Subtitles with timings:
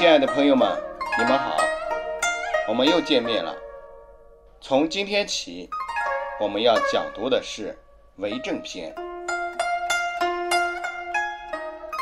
[0.00, 0.66] 亲爱的朋友们，
[1.18, 1.58] 你们好，
[2.66, 3.54] 我们又见面了。
[4.58, 5.68] 从今天起，
[6.40, 7.76] 我们要讲读的是
[8.22, 8.94] 《为政篇》。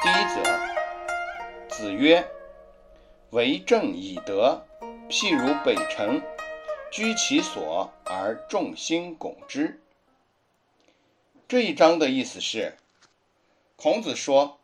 [0.00, 0.44] 第一则，
[1.68, 2.24] 子曰
[3.30, 4.64] ：“为政以德，
[5.10, 6.22] 譬如北辰，
[6.92, 9.82] 居其所而众星拱之。”
[11.48, 12.76] 这一章的意思是，
[13.74, 14.60] 孔子说，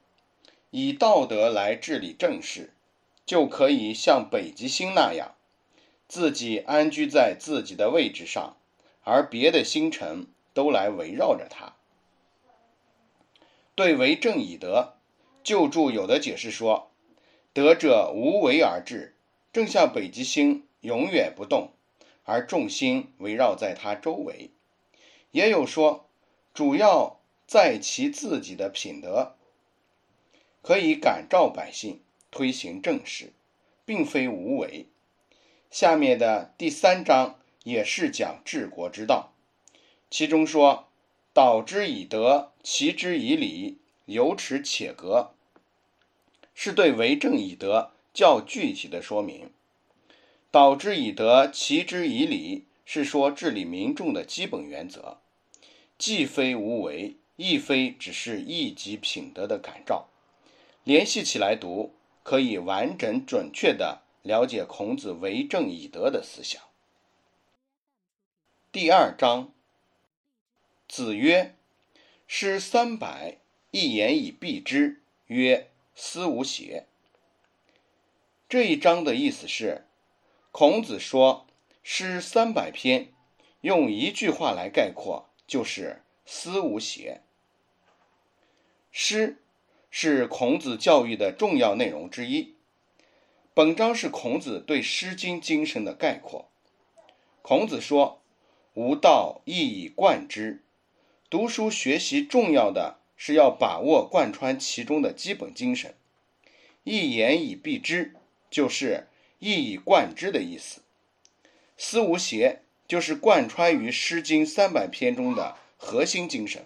[0.71, 2.71] 以道德来治理政事。
[3.27, 5.35] 就可以像北极星那样，
[6.09, 8.57] 自己安居在自己的位置上，
[9.03, 11.75] 而别的星辰都来围绕着它。
[13.75, 14.95] 对“为政以德”，
[15.43, 16.91] 旧注有的解释说
[17.53, 19.17] ：“德者无为而治，
[19.53, 21.73] 正像北极星永远不动，
[22.23, 24.51] 而众星围绕在它周围。”
[25.33, 26.09] 也有说，
[26.53, 29.35] 主要在其自己的品德，
[30.63, 32.01] 可以感召百姓。
[32.35, 33.33] 推行政事，
[33.85, 34.87] 并非无为。
[35.71, 39.33] 下面的第三章也是讲治国之道，
[40.11, 40.89] 其中说
[41.33, 45.31] ：“导之以德，齐之以礼，有耻且格。”
[46.57, 49.53] 是对为政以德较具体的说明。
[50.51, 55.19] 导之以德，齐之以礼，是说治理民众的基本原则，
[55.97, 60.09] 既非无为，亦非只是一己品德的感召。
[60.83, 61.95] 联系起来读。
[62.25, 66.61] 可以完整准确地了解孔子为政以德的思想。
[68.73, 69.53] 第二章，
[70.89, 71.55] 子曰
[72.27, 73.37] ：“诗三百，
[73.71, 76.87] 一言以蔽之，曰：思无邪。”
[78.49, 79.87] 这一章的意思是，
[80.51, 81.47] 孔子说
[81.83, 83.13] 诗三百篇，
[83.61, 87.21] 用一句话来概括，就是思无邪。
[88.91, 89.44] 诗。
[89.97, 92.57] 是孔子教育的重要内容之一。
[93.55, 96.51] 本章是孔子对《诗经》精神的概括。
[97.43, 98.21] 孔子说
[98.75, 100.65] ：“吾道一以贯之。”
[101.31, 105.95] 读书学习重要的是要把握贯穿其中的基本精神。
[106.83, 108.17] 一言以蔽之，
[108.51, 109.07] 就是
[109.39, 110.81] 一以贯之的意思。
[111.77, 116.63] 思无邪，就是贯穿于《诗经》三百篇中的核心精神。《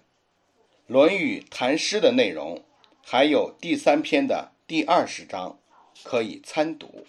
[0.86, 2.64] 论语》谈诗的内容。
[3.10, 5.58] 还有第三篇的第二十章
[6.04, 7.06] 可以参读。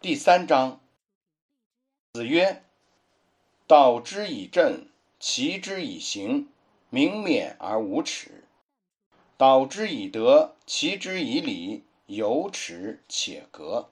[0.00, 0.80] 第三章，
[2.14, 2.64] 子曰
[3.68, 4.88] ：“导之以政，
[5.20, 6.48] 齐之以刑，
[6.88, 8.32] 民免而无耻；
[9.36, 13.90] 导之以德，齐之以礼，有耻且格。”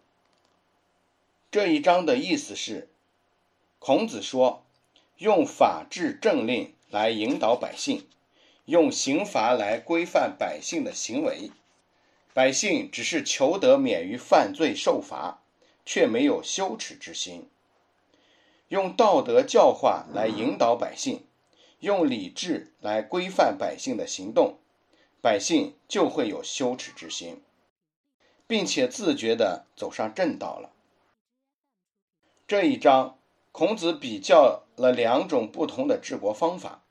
[1.53, 2.89] 这一章的意思是，
[3.79, 4.65] 孔子说，
[5.19, 8.05] 用法治政令来引导百姓。
[8.69, 11.51] 用刑罚来规范百姓的行为，
[12.35, 15.43] 百姓只是求得免于犯罪受罚，
[15.87, 17.49] 却没有羞耻之心。
[18.69, 21.25] 用道德教化来引导百姓，
[21.81, 24.59] 用理智来规范百姓的行动，
[25.23, 27.41] 百姓就会有羞耻之心，
[28.47, 30.73] 并且自觉地走上正道了。
[32.47, 33.17] 这一章，
[33.51, 36.83] 孔子比较了两种不同的治国方法。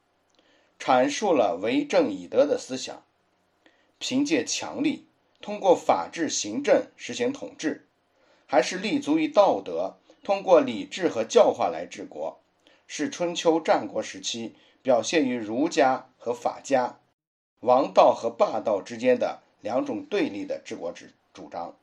[0.79, 3.03] 阐述了为政以德的思想，
[3.97, 5.07] 凭借强力
[5.41, 7.85] 通过法治行政实行统治，
[8.45, 12.39] 还是立足于道德，通过礼制和教化来治国，
[12.87, 16.99] 是春秋战国时期表现于儒家和法家、
[17.59, 21.75] 王道和霸道之间的两种对立的治国之主张。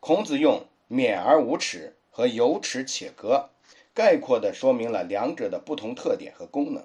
[0.00, 3.50] 孔子用“免而无耻”和“有耻且格”
[3.94, 6.84] 概括地说明了两者的不同特点和功能。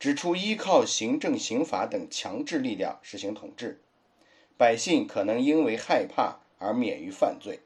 [0.00, 3.82] 指出，依靠行政、刑法等强制力量实行统治，
[4.56, 7.60] 百姓可能因为害怕而免于犯罪，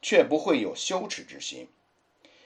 [0.00, 1.66] 却不会有羞耻之心；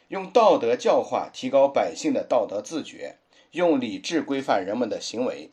[0.08, 3.18] 用道德教化提高百姓的道德自觉，
[3.50, 5.50] 用理智规范人们的行为，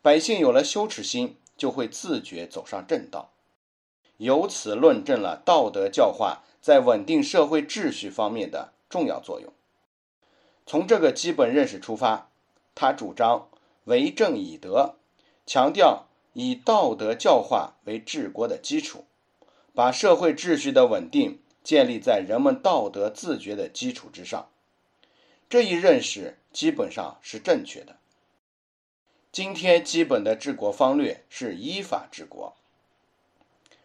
[0.00, 3.34] 百姓有了羞耻心，就会自觉走上正道。
[4.16, 9.52] 由此论证了道德教化在稳定社会秩序方面的重要作用。
[10.64, 12.30] 从这个基本认识出发。
[12.76, 13.48] 他主张
[13.84, 14.96] 为政以德，
[15.46, 19.06] 强调以道德教化为治国的基础，
[19.74, 24.50] 把社会秩序的稳定建立在人们道德自觉的基础之上。
[25.48, 27.96] 这一认识基本上是正确的。
[29.32, 32.54] 今天基本的治国方略是依法治国。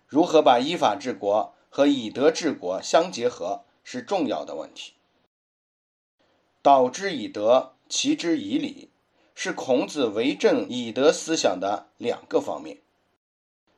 [0.06, 4.96] 如何把依法治国和以德治国相结合，是重要的问题。
[6.62, 7.72] 导之以德。
[7.92, 8.88] 齐之以礼，
[9.36, 12.78] 是孔子为政以德思想的两个方面。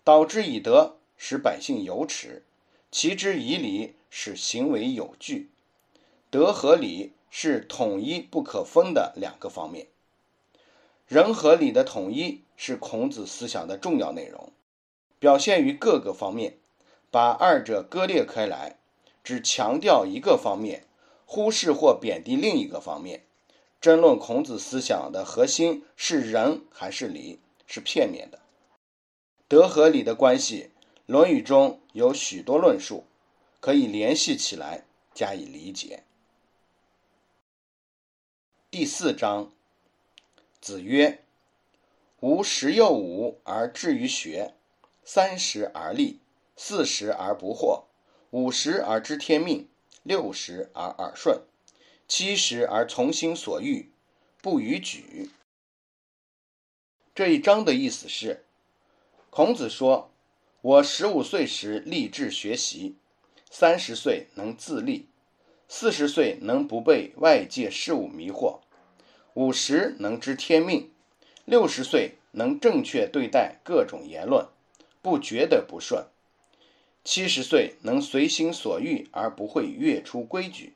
[0.04, 2.44] 导之以德，使百姓有耻；
[2.92, 5.50] 齐之以礼，使行为有据。
[6.30, 9.88] 德和礼是统一不可分的两个方面。
[11.08, 14.52] 人和礼的统一是孔子思想的重要内容，
[15.18, 16.60] 表现于各个方面。
[17.10, 18.78] 把二者割裂开来，
[19.24, 20.86] 只强调一个方面，
[21.26, 23.24] 忽视或贬低另一个方面，
[23.84, 28.40] 争论孔子思想的核心是仁还是礼，是片面的。
[29.50, 30.72] 德和礼的关系，
[31.06, 33.04] 《论语》中有许多论述，
[33.60, 36.06] 可以联系起来加以理解。
[38.72, 39.52] 第四章，
[40.62, 41.22] 子曰
[42.22, 44.54] ：“吾十有五而志于学，
[45.04, 46.22] 三十而立。”
[46.56, 47.84] 四十而不惑，
[48.30, 49.68] 五十而知天命，
[50.04, 51.42] 六十而耳顺，
[52.16, 53.90] 七十而从心所欲，
[54.40, 55.32] 不逾矩。
[57.16, 58.46] 这一章的意思是，
[59.32, 60.12] 孔子说
[60.62, 62.98] ：“我十五岁时立志学习，
[63.50, 65.08] 三十岁能自立，
[65.68, 68.60] 四十岁能不被外界事物迷惑，
[69.34, 70.92] 五十能知天命，
[71.46, 74.48] 六十岁能正确对待各种言论，
[75.02, 76.06] 不觉得不顺。”
[77.04, 80.76] 七十岁能随心所欲而不会越出规矩。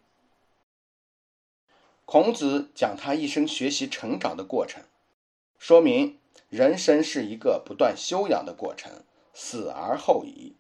[2.08, 4.82] 孔子讲他一生学习成长的过程，
[5.60, 6.18] 说明
[6.48, 10.56] 人生是一个不断修养的过程，死而后已。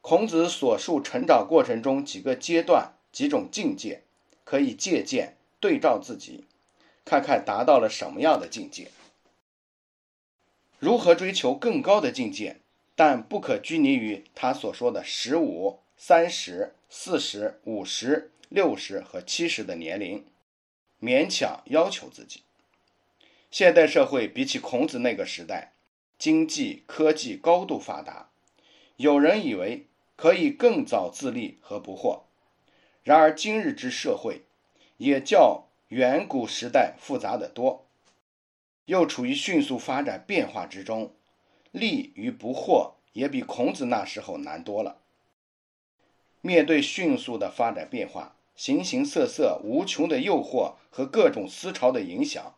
[0.00, 4.04] 孔子所述成长过程中几个阶段、几种境界，
[4.42, 6.46] 可以借鉴对照自己，
[7.04, 8.90] 看看达到了什么样的境界，
[10.78, 12.56] 如何追求更高的境界。
[12.94, 20.26] 但不可拘泥于他所说的十五、三十、四十、五十、六十和七十的年龄，
[21.00, 22.42] 勉强要求自己。
[23.50, 25.72] 现代社会比起孔子那个时代，
[26.18, 28.28] 经济科技高度发达，
[28.96, 32.24] 有人以为可以更早自立和不惑。
[33.02, 34.42] 然而今日之社会，
[34.98, 37.86] 也较远古时代复杂的多，
[38.84, 41.14] 又处于迅速发展变化之中。
[41.70, 44.98] 立与不惑也比孔子那时候难多了。
[46.42, 52.54] 面对迅速的发展变化、形形色色、无穷的诱惑和各种思潮的影响，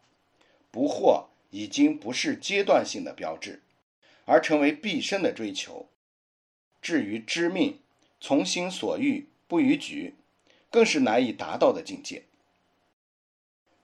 [0.70, 3.62] 不惑已经不是阶段性的标志，
[4.25, 5.88] 而成为毕生的追求。
[6.82, 7.79] 至于知命、
[8.20, 10.14] 从心所欲、不逾矩，
[10.70, 12.25] 更是难以达到的境界。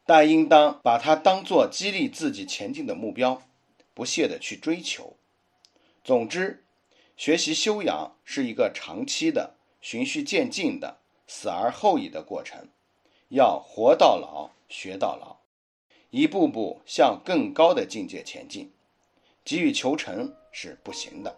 [0.05, 3.43] 但应当把它当做激励自己前进的目标，
[3.95, 5.17] 不懈地去追求。
[6.03, 6.65] 总之，
[7.17, 11.00] 学习修养是一个长期的、循序渐进的、
[11.33, 12.67] 死而后已的过程，
[13.29, 15.37] 要活到老学到老，
[16.11, 18.73] 一步步向更高的境界前进，
[19.45, 21.33] 急于求成是不行的。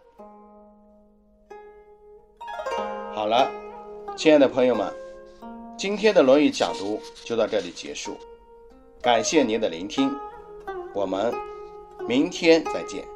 [3.12, 3.52] 好了，
[4.16, 4.90] 亲爱的朋友们，
[5.76, 8.16] 今天的《论语》讲读就到这里结束，
[9.02, 10.10] 感谢您的聆听，
[10.94, 11.34] 我们
[12.08, 13.11] 明天再见。